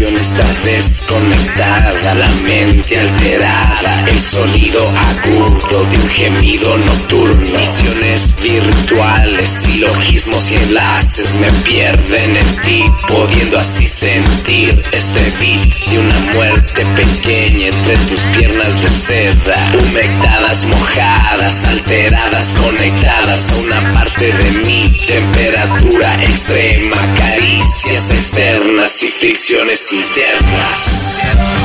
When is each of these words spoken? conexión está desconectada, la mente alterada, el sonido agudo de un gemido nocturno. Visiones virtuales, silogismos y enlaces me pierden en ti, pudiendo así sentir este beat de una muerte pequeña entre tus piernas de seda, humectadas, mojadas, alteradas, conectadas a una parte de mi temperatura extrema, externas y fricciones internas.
conexión 0.00 0.16
está 0.16 0.44
desconectada, 0.64 2.14
la 2.14 2.28
mente 2.42 2.98
alterada, 2.98 4.08
el 4.08 4.18
sonido 4.18 4.80
agudo 4.88 5.84
de 5.84 5.98
un 5.98 6.08
gemido 6.08 6.78
nocturno. 6.78 7.58
Visiones 7.58 8.34
virtuales, 8.42 9.44
silogismos 9.44 10.52
y 10.52 10.56
enlaces 10.56 11.34
me 11.34 11.50
pierden 11.64 12.36
en 12.36 12.56
ti, 12.62 12.84
pudiendo 13.08 13.58
así 13.58 13.86
sentir 13.86 14.80
este 14.92 15.20
beat 15.38 15.90
de 15.90 15.98
una 15.98 16.18
muerte 16.34 16.84
pequeña 16.96 17.66
entre 17.66 17.96
tus 18.08 18.20
piernas 18.36 18.82
de 18.82 18.88
seda, 18.88 19.56
humectadas, 19.78 20.64
mojadas, 20.64 21.64
alteradas, 21.66 22.54
conectadas 22.62 23.50
a 23.50 23.56
una 23.56 23.92
parte 23.92 24.32
de 24.32 24.50
mi 24.66 24.88
temperatura 25.06 26.24
extrema, 26.24 26.96
externas 27.16 27.39
y 29.02 29.10
fricciones 29.10 29.92
internas. 29.92 31.59